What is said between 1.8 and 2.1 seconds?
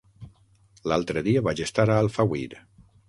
a